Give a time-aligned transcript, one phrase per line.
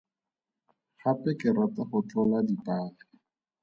[1.01, 3.01] Gape ke rata go tlola dipale.